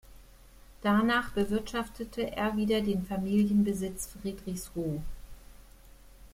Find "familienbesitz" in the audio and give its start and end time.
3.05-4.07